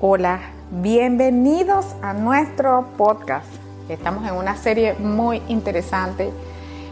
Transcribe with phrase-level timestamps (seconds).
[0.00, 0.38] Hola,
[0.70, 3.48] bienvenidos a nuestro podcast.
[3.88, 6.30] Estamos en una serie muy interesante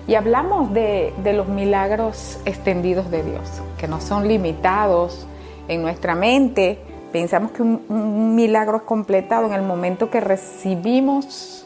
[0.08, 5.24] y hablamos de, los milagros extendidos de Dios, que no son limitados
[5.69, 6.80] en nuestra mente.
[7.12, 11.64] Pensamos que un, un milagro es completado en el momento que recibimos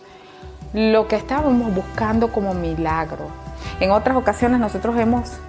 [0.75, 3.29] lo que estábamos buscando como milagro.
[3.81, 5.41] En otras ocasiones nosotros hemos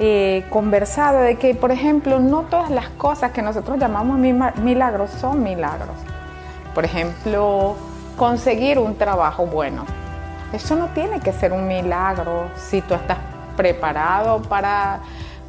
[0.00, 5.42] eh, conversado de que, por ejemplo, no todas las cosas que nosotros llamamos milagros son
[5.42, 5.96] milagros.
[6.72, 7.74] Por ejemplo,
[8.16, 9.84] conseguir un trabajo bueno.
[10.52, 13.18] Eso no tiene que ser un milagro si tú estás
[13.56, 15.00] preparado para,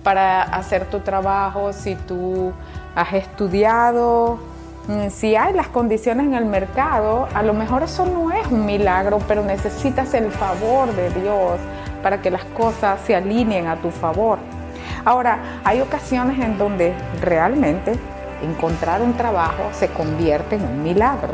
[0.02, 2.52] para hacer tu trabajo, si tú
[2.96, 4.40] has estudiado,
[4.88, 8.66] mm, si hay las condiciones en el mercado, a lo mejor eso no es un
[8.66, 11.60] milagro, pero necesitas el favor de Dios
[12.02, 14.40] para que las cosas se alineen a tu favor.
[15.06, 17.94] Ahora, hay ocasiones en donde realmente
[18.44, 21.34] encontrar un trabajo se convierte en un milagro,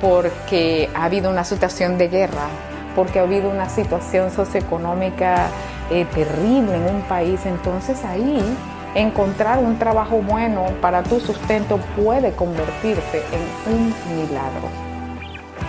[0.00, 2.46] porque ha habido una situación de guerra,
[2.94, 5.48] porque ha habido una situación socioeconómica
[5.90, 8.40] eh, terrible en un país, entonces ahí
[8.94, 14.93] encontrar un trabajo bueno para tu sustento puede convertirse en un milagro.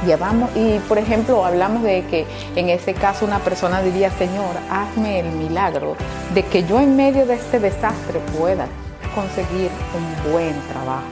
[0.06, 5.20] Llevamos, y por ejemplo, hablamos de que en ese caso una persona diría, Señor, hazme
[5.20, 5.95] el milagro
[6.34, 8.67] de que yo en medio de este desastre pueda
[9.16, 11.06] conseguir un buen trabajo.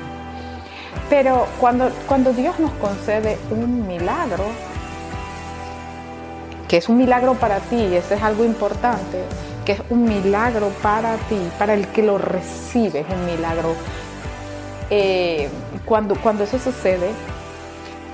[1.09, 4.45] Pero cuando, cuando Dios nos concede un milagro,
[6.67, 9.19] que es un milagro para ti, y eso es algo importante,
[9.65, 13.75] que es un milagro para ti, para el que lo recibe, es un milagro.
[14.89, 15.49] Eh,
[15.85, 17.09] cuando, cuando eso sucede,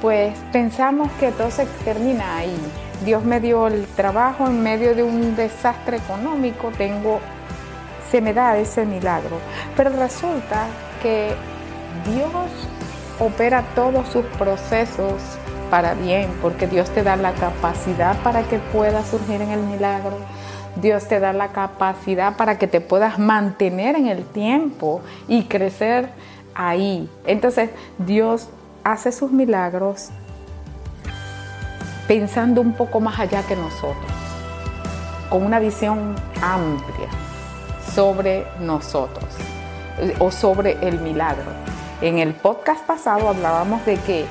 [0.01, 2.57] pues pensamos que todo se termina ahí.
[3.05, 7.19] Dios me dio el trabajo en medio de un desastre económico, tengo,
[8.11, 9.37] se me da ese milagro.
[9.75, 10.67] Pero resulta
[11.01, 11.33] que
[12.05, 12.49] Dios
[13.19, 15.13] opera todos sus procesos
[15.69, 20.17] para bien, porque Dios te da la capacidad para que pueda surgir en el milagro.
[20.81, 26.09] Dios te da la capacidad para que te puedas mantener en el tiempo y crecer
[26.55, 27.09] ahí.
[27.25, 28.49] Entonces Dios
[28.83, 30.09] hace sus milagros
[32.07, 34.11] pensando un poco más allá que nosotros,
[35.29, 37.07] con una visión amplia
[37.93, 39.25] sobre nosotros
[40.19, 41.51] o sobre el milagro.
[42.01, 44.25] En el podcast pasado hablábamos de que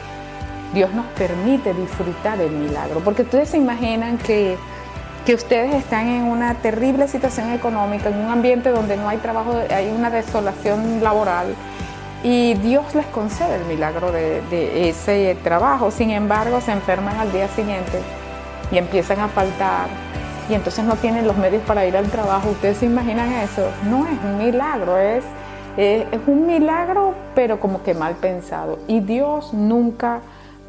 [0.74, 4.56] Dios nos permite disfrutar del milagro, porque ustedes se imaginan que,
[5.24, 9.54] que ustedes están en una terrible situación económica, en un ambiente donde no hay trabajo,
[9.70, 11.54] hay una desolación laboral,
[12.22, 15.90] y Dios les concede el milagro de, ese trabajo.
[15.90, 18.00] Sin embargo, se enferman al día siguiente
[18.72, 19.86] y empiezan a faltar
[20.50, 22.50] y entonces no tienen los medios para ir al trabajo.
[22.50, 23.68] ¿Ustedes se imaginan eso?
[23.84, 25.24] No es un milagro, es,
[25.76, 28.78] es, un milagro pero como que mal pensado.
[28.88, 30.20] Y Dios nunca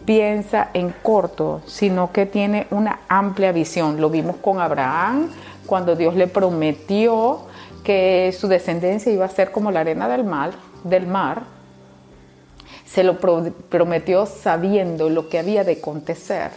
[0.06, 4.02] piensa en corto, sino que tiene una amplia visión.
[4.02, 5.30] Lo vimos con Abraham
[5.66, 7.42] cuando Dios le prometió
[7.84, 10.52] que su descendencia iba a ser como la arena del mar
[10.84, 11.44] del mar,
[12.86, 16.52] se lo prometió sabiendo lo que había de acontecer.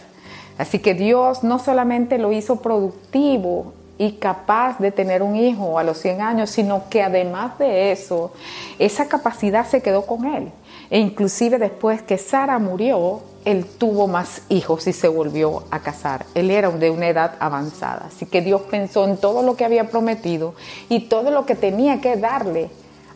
[0.57, 5.83] Así que Dios no solamente lo hizo productivo y capaz de tener un hijo a
[5.83, 8.33] los 100 años, sino que además de eso,
[8.79, 10.51] esa capacidad se quedó con él.
[10.89, 16.25] E inclusive después que Sara murió, él tuvo más hijos y se volvió a casar.
[16.33, 18.07] Él era de una edad avanzada.
[18.07, 20.55] Así que Dios pensó en todo lo que había prometido
[20.89, 22.69] y todo lo que tenía que darle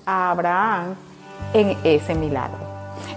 [0.07, 0.95] a Abraham
[1.53, 2.57] en ese milagro.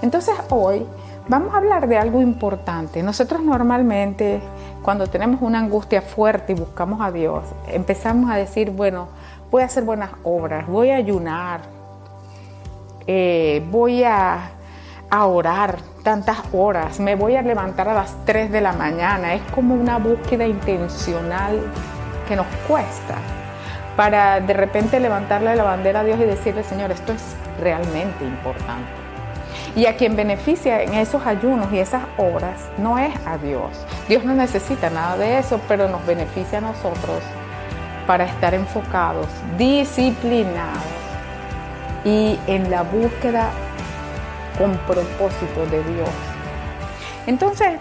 [0.02, 0.84] Entonces hoy
[1.28, 3.02] vamos a hablar de algo importante.
[3.02, 4.40] Nosotros normalmente
[4.82, 9.08] cuando tenemos una angustia fuerte y buscamos a Dios, empezamos a decir, bueno,
[9.50, 11.60] voy a hacer buenas obras, voy a ayunar,
[13.06, 14.50] eh, voy a,
[15.08, 19.34] a orar tantas horas, me voy a levantar a las 3 de la mañana.
[19.34, 21.60] Es como una búsqueda intencional
[22.26, 23.16] que nos cuesta
[24.00, 27.20] para de repente levantarle la bandera a Dios y decirle, Señor, esto es
[27.60, 28.88] realmente importante.
[29.76, 33.72] Y a quien beneficia en esos ayunos y esas obras no es a Dios.
[34.08, 37.20] Dios no necesita nada de eso, pero nos beneficia a nosotros
[38.06, 39.26] para estar enfocados,
[39.58, 40.82] disciplinados
[42.02, 43.50] y en la búsqueda
[44.56, 46.08] con propósito de Dios.
[47.26, 47.72] Entonces,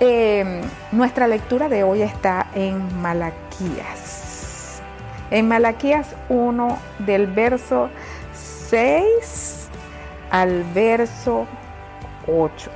[0.00, 0.62] eh,
[0.92, 4.11] nuestra lectura de hoy está en Malaquías.
[5.32, 7.88] En Malaquías 1 del verso
[8.34, 9.68] 6
[10.30, 11.46] al verso
[12.26, 12.70] 8.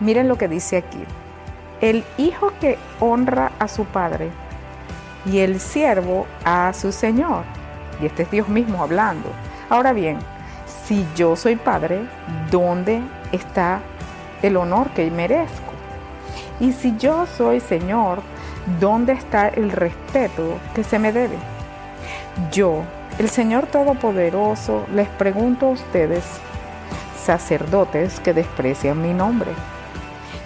[0.00, 1.04] Miren lo que dice aquí.
[1.82, 4.30] El hijo que honra a su padre
[5.26, 7.44] y el siervo a su señor.
[8.00, 9.28] Y este es Dios mismo hablando.
[9.68, 10.16] Ahora bien,
[10.86, 12.00] si yo soy padre,
[12.50, 13.02] ¿dónde
[13.32, 13.80] está
[14.40, 15.72] el honor que merezco?
[16.60, 18.22] Y si yo soy Señor,
[18.80, 21.36] ¿dónde está el respeto que se me debe?
[22.52, 22.82] Yo,
[23.18, 26.24] el Señor Todopoderoso, les pregunto a ustedes,
[27.24, 29.50] sacerdotes que desprecian mi nombre.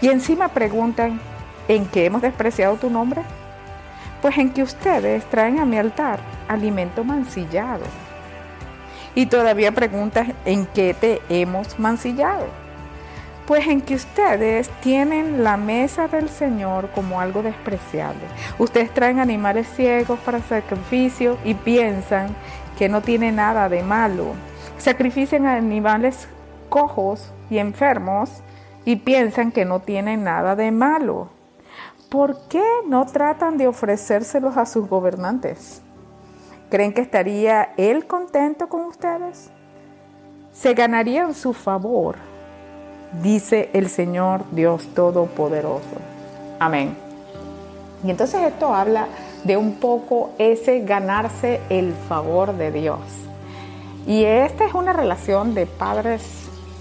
[0.00, 1.20] Y encima preguntan,
[1.69, 3.22] ¿en qué hemos despreciado tu nombre?
[4.22, 7.84] Pues en que ustedes traen a mi altar alimento mancillado.
[9.14, 12.46] Y todavía preguntan, ¿en qué te hemos mancillado?
[13.50, 18.23] Pues en que ustedes tienen la mesa del Señor como algo despreciable.
[18.61, 22.37] Ustedes traen animales ciegos para sacrificio y piensan
[22.79, 24.35] que no tiene nada de malo.
[24.79, 26.29] Sacrifician animales
[26.69, 28.31] cojos y enfermos
[28.85, 31.31] y piensan que no tienen nada de malo.
[32.08, 35.82] ¿Por qué no tratan de ofrecérselos a sus gobernantes?
[36.70, 39.50] ¿Creen que estaría él contento con ustedes?
[40.53, 42.30] Se ganarían su favor,
[43.23, 45.97] dice el Señor Dios Todopoderoso.
[46.59, 46.97] Amén.
[48.05, 49.09] Y entonces esto habla
[49.45, 53.01] de un poco ese ganarse el favor de Dios.
[54.07, 56.23] Y esta es una relación de padres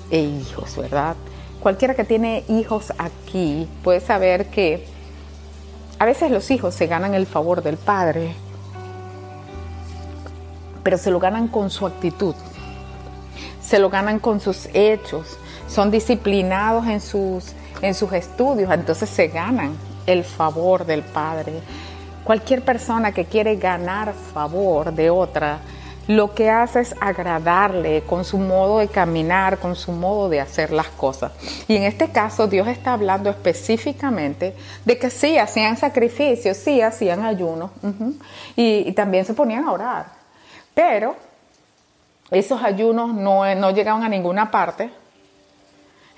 [0.10, 1.16] e hijos, ¿verdad?
[1.60, 4.86] Cualquiera que tiene hijos aquí puede saber que
[6.00, 8.34] a veces los hijos se ganan el favor del padre,
[10.82, 12.34] pero se lo ganan con su actitud,
[13.62, 15.38] se lo ganan con sus hechos,
[15.70, 21.54] son disciplinados en sus, en sus estudios, entonces se ganan el favor del Padre.
[22.24, 25.60] Cualquier persona que quiere ganar favor de otra,
[26.08, 30.72] lo que hace es agradarle con su modo de caminar, con su modo de hacer
[30.72, 31.32] las cosas.
[31.68, 34.56] Y en este caso Dios está hablando específicamente
[34.86, 37.70] de que sí hacían sacrificios, sí hacían ayunos
[38.56, 40.06] y, también se ponían a orar.
[40.74, 41.16] Pero
[42.32, 44.90] esos ayunos no, no llegaban a ninguna parte.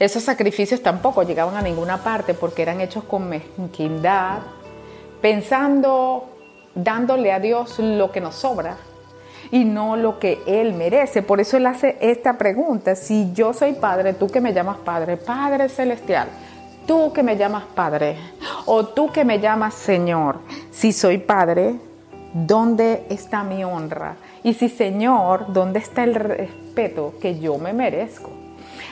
[0.02, 4.40] Esos sacrificios tampoco llegaban a ninguna parte porque eran hechos con mezquindad,
[5.22, 6.28] pensando,
[6.74, 8.78] dándole a Dios lo que nos sobra
[9.52, 11.22] y no lo que Él merece.
[11.22, 15.18] Por eso Él hace esta pregunta, si yo soy Padre, tú que me llamas Padre,
[15.18, 16.30] Padre Celestial,
[16.88, 18.18] tú que me llamas Padre,
[18.66, 20.40] o tú que me llamas Señor,
[20.72, 21.76] si soy Padre,
[22.34, 24.16] ¿dónde está mi honra?
[24.42, 28.41] Y si Señor, ¿dónde está el respeto que yo me merezco?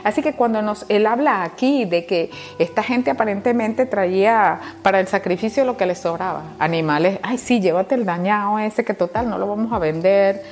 [0.04, 5.08] Así que cuando nos, él habla aquí de que esta gente aparentemente traía para el
[5.08, 9.38] sacrificio lo que les sobraba, animales, ay sí, llévate el dañado ese que total no
[9.38, 10.44] lo vamos a vender,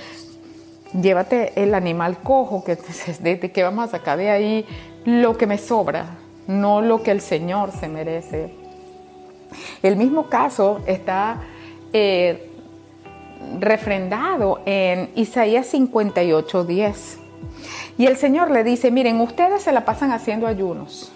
[0.93, 2.77] llévate el animal cojo que,
[3.53, 4.65] que vamos a sacar de ahí
[5.05, 6.05] lo que me sobra,
[6.47, 8.53] no lo que el Señor se merece.
[9.81, 11.41] El mismo caso está
[11.93, 12.51] eh,
[13.59, 17.19] refrendado en Isaías 58, 10.
[17.97, 21.11] Y el Señor le dice, miren, ustedes se la pasan haciendo ayunos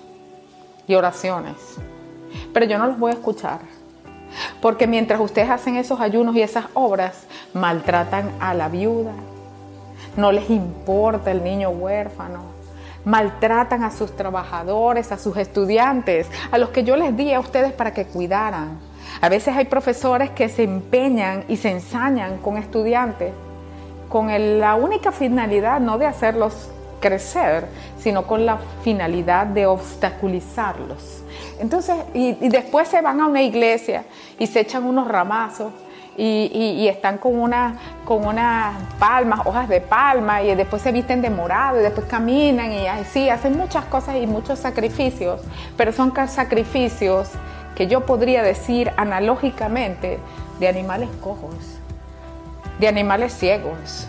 [0.88, 1.56] y oraciones,
[2.54, 3.60] pero yo no los voy a escuchar.
[4.62, 9.12] Porque mientras ustedes hacen esos ayunos y esas obras, maltratan a la viuda,
[10.18, 12.40] no les importa el niño huérfano,
[13.06, 17.74] maltratan a sus trabajadores, a sus estudiantes, a los que yo les di a ustedes
[17.74, 18.80] para que cuidaran.
[19.20, 23.34] A veces hay profesores que se empeñan y se ensañan con estudiantes
[24.12, 26.70] con la única finalidad no de hacerlos
[27.00, 27.66] crecer,
[27.98, 31.24] sino con la finalidad de obstaculizarlos.
[31.60, 34.04] Entonces, y, después se van a una iglesia
[34.38, 35.72] y se echan unos ramazos
[36.18, 37.52] y, están con,
[38.04, 42.70] con unas palmas, hojas de palma, y después se visten de morado y después caminan
[42.72, 45.42] y así, hacen muchas cosas y muchos sacrificios,
[45.78, 47.30] pero son sacrificios
[47.76, 50.20] que yo podría decir analógicamente
[50.60, 51.81] de animales cojos
[52.82, 54.08] de animales ciegos,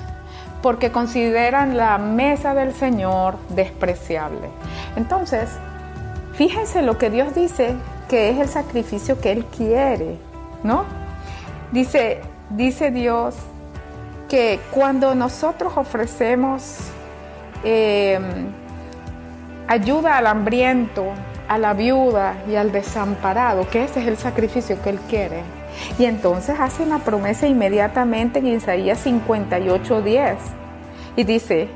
[0.62, 4.48] porque consideran la mesa del Señor despreciable.
[4.96, 5.50] Entonces,
[6.32, 7.76] fíjense lo que Dios dice
[8.08, 10.16] que es el sacrificio que Él quiere,
[10.64, 10.84] ¿no?
[11.70, 13.36] Dice, dice Dios
[14.28, 16.78] que cuando nosotros ofrecemos
[17.64, 18.46] em,
[19.68, 21.12] ayuda al hambriento,
[21.52, 25.42] a la viuda y al desamparado, que ese es el sacrificio que Él quiere,
[25.98, 30.36] y entonces hace una promesa inmediatamente en Isaías 58:10
[31.14, 31.68] y dice,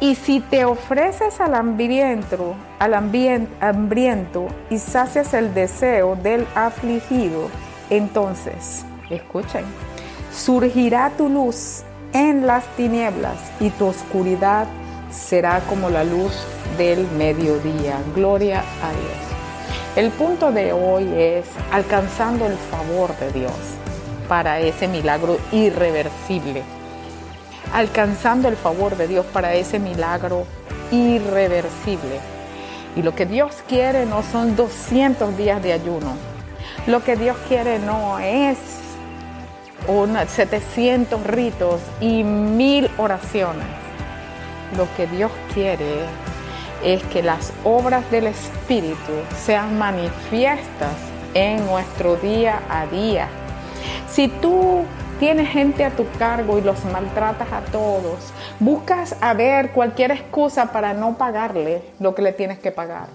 [0.00, 7.50] y si te ofreces al hambriento, al hambriento y sacias el deseo del afligido,
[7.90, 9.64] entonces, escuchen,
[10.32, 11.82] surgirá tu luz
[12.14, 14.66] en las tinieblas y tu oscuridad
[15.12, 16.32] será como la luz
[16.78, 17.98] del mediodía.
[18.14, 19.32] Gloria a Dios.
[19.96, 23.52] El punto de hoy es alcanzando el favor de Dios
[24.28, 26.62] para ese milagro irreversible.
[27.74, 30.46] alcanzando el favor de Dios para ese milagro
[30.90, 32.20] irreversible.
[32.96, 36.14] Y lo que Dios quiere no son 200 días de ayuno.
[36.86, 38.58] Lo que Dios quiere no es
[40.28, 43.66] 700 ritos y mil oraciones.
[44.76, 46.04] Lo que Dios quiere
[46.82, 49.12] es que las obras del Espíritu
[49.44, 50.94] sean manifiestas
[51.34, 53.28] en nuestro día a día.
[54.08, 54.82] Si tú
[55.20, 60.72] tienes gente a tu cargo y los maltratas a todos, buscas a ver cualquier excusa
[60.72, 63.06] para no pagarle lo que le tienes que pagar.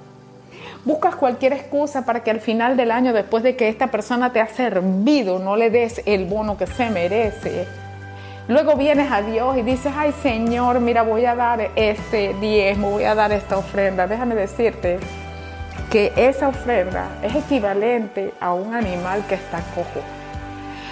[0.85, 4.39] Buscas cualquier excusa para que al final del año, después de que esta persona te
[4.39, 7.67] ha servido, no le des el bono que se merece.
[8.47, 13.03] Luego vienes a Dios y dices, ay Señor, mira, voy a dar este diezmo, voy
[13.03, 14.07] a dar esta ofrenda.
[14.07, 14.99] Déjame decirte
[15.91, 20.01] que esa ofrenda es equivalente a un animal que está cojo,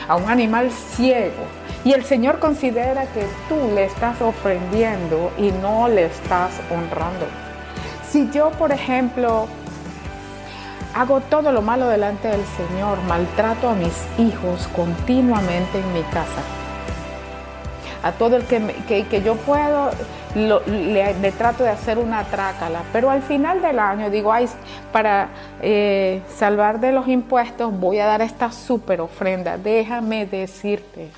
[0.05, 1.45] a un animal ciego.
[1.85, 7.25] Y el Señor considera que tú le estás ofrendiendo y no le estás honrando.
[8.09, 9.47] Si yo, por ejemplo,
[10.93, 16.41] hago todo lo malo delante del Señor, maltrato a mis hijos continuamente en mi casa,
[18.05, 18.61] a todo el que,
[19.09, 19.89] que, yo puedo,
[20.35, 22.83] le, trato de hacer una trácala.
[22.93, 24.47] Pero al final del año digo, ay,
[24.91, 29.57] para eh, salvar de los impuestos voy a dar esta súper ofrenda.
[29.57, 31.09] Déjame decirte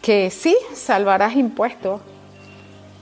[0.00, 2.00] que sí, salvarás impuestos,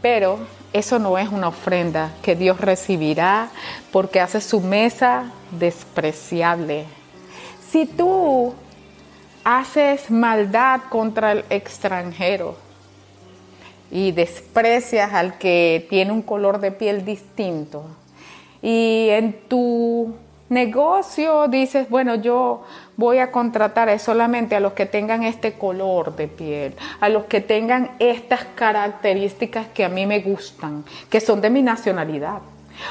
[0.00, 0.38] pero
[0.72, 3.50] eso no es una ofrenda que Dios recibirá
[3.92, 6.86] porque hace su mesa despreciable.
[7.70, 8.54] Si tú
[9.44, 12.56] haces maldad contra el extranjero
[13.90, 17.84] y desprecias al que tiene un color de piel distinto.
[18.60, 20.14] Y en tu
[20.48, 22.64] negocio dices, bueno, yo
[22.96, 27.40] voy a contratar solamente a los que tengan este color de piel, a los que
[27.40, 32.40] tengan estas características que a mí me gustan, que son de mi nacionalidad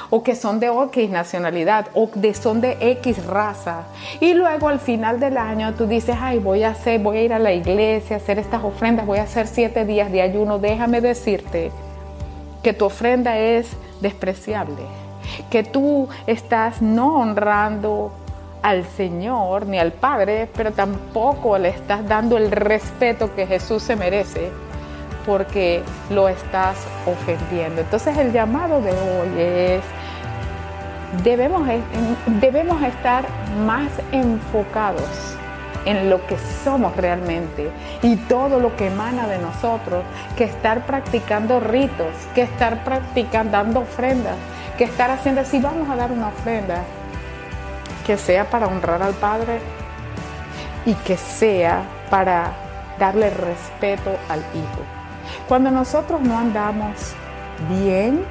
[0.09, 3.83] o que son de X nacionalidad, o de son de X raza.
[4.19, 7.33] Y luego al final del año tú dices, ay, voy a hacer, voy a ir
[7.33, 10.59] a la iglesia, a hacer estas ofrendas, voy a hacer siete días de ayuno.
[10.59, 11.71] Déjame decirte
[12.63, 14.81] que tu ofrenda es despreciable,
[15.49, 18.11] que tú estás no honrando
[18.61, 23.95] al Señor ni al Padre, pero tampoco le estás dando el respeto que Jesús se
[23.95, 24.51] merece
[25.27, 27.81] porque lo estás ofendiendo.
[27.81, 29.81] Entonces el llamado de hoy es,
[31.23, 31.67] debemos,
[32.39, 33.25] debemos estar
[33.65, 35.35] más enfocados
[35.85, 37.69] en lo que somos realmente
[38.01, 40.03] y todo lo que emana de nosotros,
[40.37, 44.35] que estar practicando ritos, que estar practicando, dando ofrendas,
[44.77, 46.83] que estar haciendo, si vamos a dar una ofrenda,
[48.05, 49.59] que sea para honrar al Padre
[50.85, 52.51] y que sea para
[52.97, 54.96] darle respeto al Hijo.
[55.47, 57.13] Cuando nosotros no andamos
[57.69, 58.23] bien,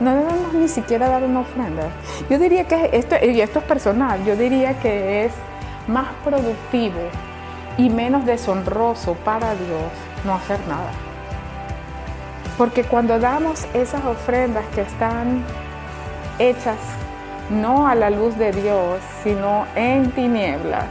[0.00, 1.88] no debemos ni siquiera dar una ofrenda.
[2.30, 5.32] Yo diría que esto, y esto es personal, yo diría que es
[5.86, 7.00] más productivo
[7.76, 9.90] y menos deshonroso para Dios
[10.24, 10.90] no hacer nada.
[12.56, 15.44] Porque cuando damos esas ofrendas que están
[16.38, 16.78] hechas
[17.50, 20.86] no a la luz de Dios, sino en tinieblas,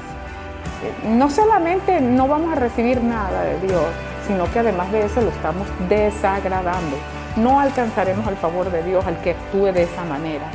[1.03, 3.85] no solamente no vamos a recibir nada de Dios,
[4.27, 6.97] sino que además de eso lo estamos desagradando.
[7.37, 10.45] No alcanzaremos el favor de Dios al que actúe de esa manera.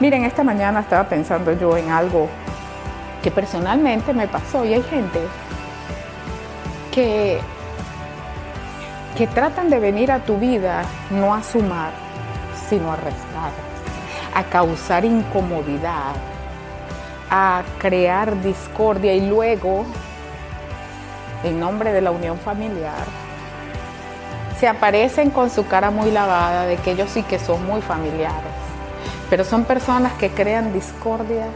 [0.00, 2.28] Miren, esta mañana estaba pensando yo en algo
[3.22, 5.20] que personalmente me pasó y hay gente
[6.92, 7.40] que,
[9.16, 11.90] que tratan de venir a tu vida no a sumar,
[12.68, 13.50] sino a restar,
[14.34, 16.14] a causar incomodidad,
[17.30, 19.84] a crear discordia y luego
[21.44, 23.04] en nombre de la unión familiar,
[24.58, 28.52] se aparecen con su cara muy lavada de que ellos sí que son muy familiares,
[29.30, 31.46] pero son personas que crean discordia,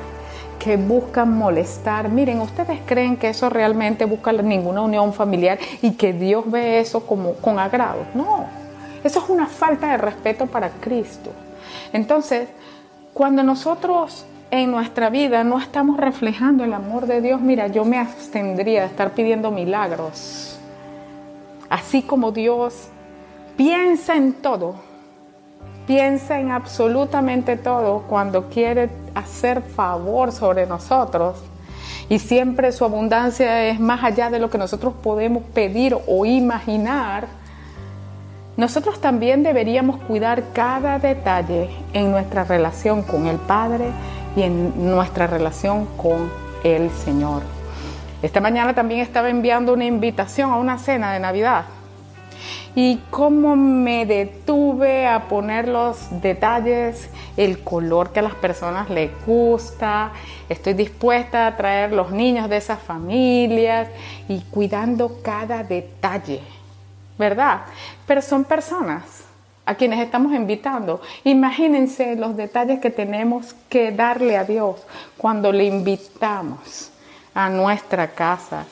[0.59, 2.09] que buscan molestar.
[2.09, 7.05] Miren, ¿ustedes creen que eso realmente busca ninguna unión familiar y que Dios ve eso
[7.05, 8.07] como con agrado?
[8.15, 8.47] No,
[9.03, 11.31] eso es una falta de respeto para Cristo.
[11.93, 12.49] Entonces,
[13.13, 17.99] cuando nosotros en nuestra vida no estamos reflejando el amor de Dios, mira, yo me
[17.99, 20.59] abstendría de estar pidiendo milagros.
[21.71, 22.89] Así como Dios
[23.57, 24.75] piensa en todo,
[25.87, 31.39] piensa en absolutamente todo cuando quiere hacer favor sobre nosotros.
[32.11, 37.27] Y siempre su abundancia es más allá de lo que nosotros podemos pedir o imaginar.
[38.59, 43.87] Nosotros también deberíamos cuidar cada detalle en nuestra relación con el Padre
[44.37, 46.31] y en nuestra relación con
[46.65, 47.43] el Señor.
[48.23, 51.65] Esta mañana también estaba enviando una invitación a una cena de Navidad
[52.75, 59.11] y cómo me detuve a poner los detalles, el color que a las personas les
[59.27, 60.13] gusta.
[60.49, 63.89] Estoy dispuesta a traer los niños de esas familias
[64.29, 66.41] y cuidando cada detalle,
[67.19, 67.63] ¿verdad?
[68.07, 69.32] Pero son personas
[69.65, 71.01] a quienes estamos invitando.
[71.25, 74.85] Imagínense los detalles que tenemos que darle a Dios
[75.17, 76.92] cuando le invitamos
[77.35, 78.65] a nuestra casa,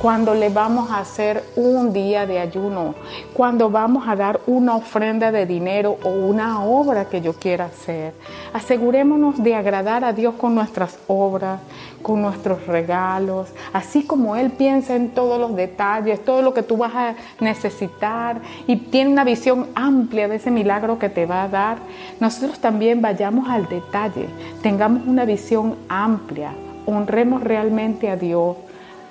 [0.00, 2.94] cuando le vamos a hacer un día de ayuno,
[3.32, 8.14] cuando vamos a dar una ofrenda de dinero o una obra que yo quiera hacer.
[8.52, 11.60] Asegurémonos de agradar a Dios con nuestras obras,
[12.02, 16.76] con nuestros regalos, así como Él piensa en todos los detalles, todo lo que tú
[16.76, 21.48] vas a necesitar y tiene una visión amplia de ese milagro que te va a
[21.48, 21.78] dar.
[22.18, 24.28] Nosotros también vayamos al detalle,
[24.62, 26.52] tengamos una visión amplia
[26.88, 28.56] honremos realmente a Dios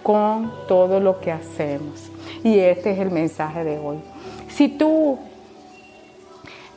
[0.03, 2.09] con todo lo que hacemos.
[2.43, 3.97] Y este es el mensaje de hoy.
[4.49, 5.19] Si tú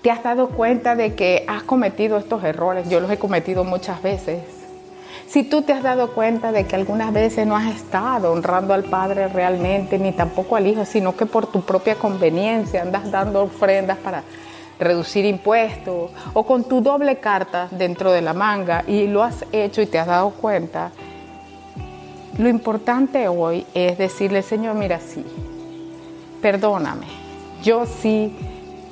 [0.02, 4.02] te has dado cuenta de que has cometido estos errores, yo los he cometido muchas
[4.02, 4.40] veces.
[5.26, 8.84] Si tú te has dado cuenta de que algunas veces no has estado honrando al
[8.84, 13.98] Padre realmente, ni tampoco al Hijo, sino que por tu propia conveniencia andas dando ofrendas
[13.98, 14.24] para
[14.80, 19.82] reducir impuestos o con tu doble carta dentro de la manga y lo has hecho
[19.82, 20.90] y te has dado cuenta,
[22.38, 25.24] lo importante hoy es decirle, Señor, mira, sí,
[26.40, 27.06] perdóname,
[27.62, 28.34] yo sí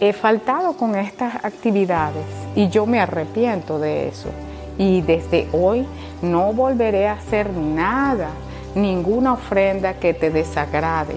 [0.01, 4.29] he faltado con estas actividades y yo me arrepiento de eso.
[4.77, 5.87] Y desde hoy
[6.23, 8.29] no volveré a hacer nada,
[8.77, 11.15] ninguna ofrenda que te desagrade.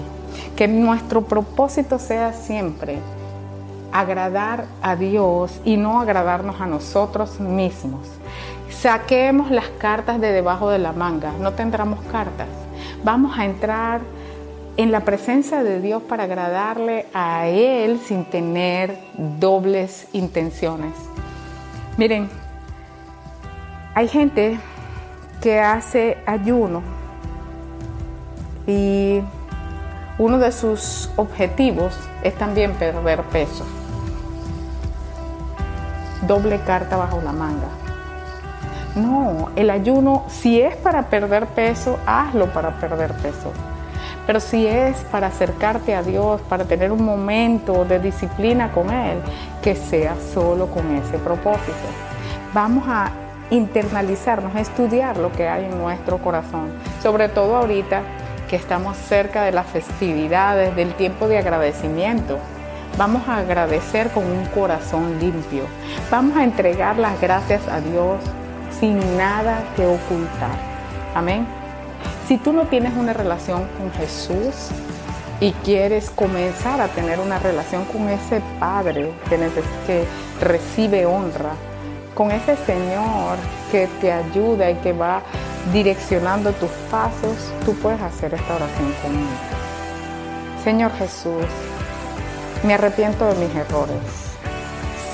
[0.56, 2.98] Que nuestro propósito sea siempre
[3.91, 8.07] agradar a Dios y no agradarnos a nosotros mismos.
[8.69, 12.48] Saquemos las cartas de debajo de la manga, no tendremos cartas.
[13.03, 14.01] Vamos a entrar
[14.77, 20.93] en la presencia de Dios para agradarle a Él sin tener dobles intenciones.
[21.98, 22.29] Miren,
[23.93, 24.57] hay gente
[25.41, 26.82] que hace ayuno
[28.65, 29.21] y
[30.17, 33.65] uno de sus objetivos es también perder peso
[36.32, 37.67] doble carta bajo la manga.
[38.96, 43.52] No, el ayuno, si es para perder peso, hazlo para perder peso.
[44.26, 49.17] Pero si es para acercarte a Dios, para tener un momento de disciplina con Él,
[49.62, 51.88] que sea solo con ese propósito.
[52.54, 53.12] Vamos a
[53.50, 56.72] internalizarnos, a estudiar lo que hay en nuestro corazón,
[57.04, 58.04] sobre todo ahorita
[58.50, 62.38] que estamos cerca de las festividades, del tiempo de agradecimiento.
[62.97, 65.63] Vamos a agradecer con un corazón limpio.
[66.10, 68.19] Vamos a entregar las gracias a Dios
[68.80, 70.58] sin nada que ocultar.
[71.15, 71.45] Amén.
[72.27, 74.69] Si tú no tienes una relación con Jesús
[75.39, 80.06] y quieres comenzar a tener una relación con ese Padre que,
[80.39, 81.51] recibe honra,
[82.13, 83.38] con ese Señor
[83.71, 85.21] que te ayuda y que va
[85.73, 89.30] direccionando tus pasos, tú puedes hacer esta oración conmigo.
[90.63, 91.45] Señor Jesús,
[92.63, 93.97] me arrepiento de mis errores.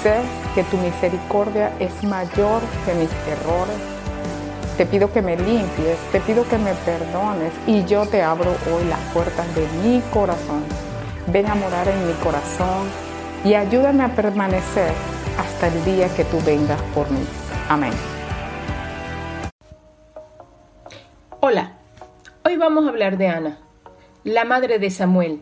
[0.01, 0.15] Sé
[0.53, 3.77] que tu misericordia es mayor que mis errores.
[4.77, 8.85] Te pido que me limpies, te pido que me perdones y yo te abro hoy
[8.89, 10.63] las puertas de mi corazón.
[11.27, 12.87] Ven a morar en mi corazón
[13.43, 14.91] y ayúdame a permanecer
[15.39, 17.25] hasta el día que tú vengas por mí.
[17.69, 17.93] Amén.
[21.39, 21.71] Hola,
[22.45, 23.57] hoy vamos a hablar de Ana,
[24.23, 25.41] la madre de Samuel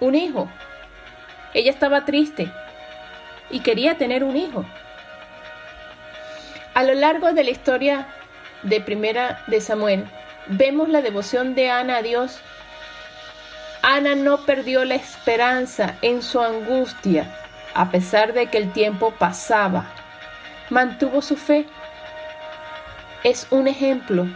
[0.00, 0.48] un hijo.
[1.54, 2.50] Ella estaba triste
[3.50, 4.64] y quería tener un hijo.
[6.74, 8.06] A lo largo de la historia
[8.62, 10.04] de Primera de Samuel,
[10.46, 12.38] vemos la devoción de Ana a Dios.
[13.82, 17.34] Ana no perdió la esperanza en su angustia,
[17.74, 19.86] a pesar de que el tiempo pasaba.
[20.68, 21.66] Mantuvo su fe.
[23.22, 24.26] Es un ejemplo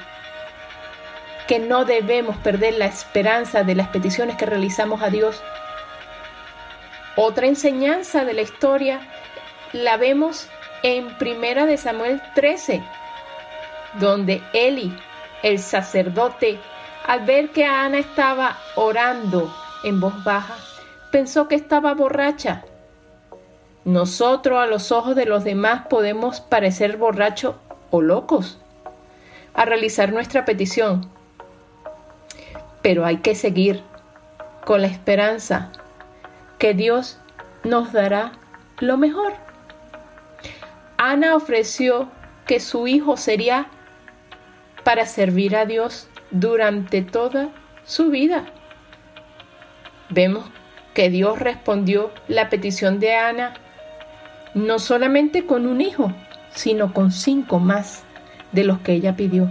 [1.50, 5.42] que no debemos perder la esperanza de las peticiones que realizamos a Dios.
[7.16, 9.00] Otra enseñanza de la historia
[9.72, 10.46] la vemos
[10.84, 12.80] en Primera de Samuel 13,
[13.98, 14.96] donde Eli,
[15.42, 16.60] el sacerdote,
[17.04, 20.54] al ver que Ana estaba orando en voz baja,
[21.10, 22.62] pensó que estaba borracha.
[23.84, 27.56] Nosotros a los ojos de los demás podemos parecer borrachos
[27.90, 28.56] o locos
[29.52, 31.10] a realizar nuestra petición,
[32.82, 33.82] pero hay que seguir
[34.64, 35.72] con la esperanza
[36.58, 37.18] que Dios
[37.64, 38.32] nos dará
[38.78, 39.34] lo mejor.
[40.96, 42.08] Ana ofreció
[42.46, 43.68] que su hijo sería
[44.84, 47.50] para servir a Dios durante toda
[47.84, 48.46] su vida.
[50.08, 50.44] Vemos
[50.94, 53.54] que Dios respondió la petición de Ana
[54.54, 56.12] no solamente con un hijo,
[56.54, 58.02] sino con cinco más
[58.52, 59.50] de los que ella pidió.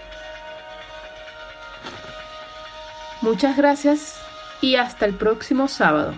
[3.21, 4.19] Muchas gracias
[4.61, 6.15] y hasta el próximo sábado.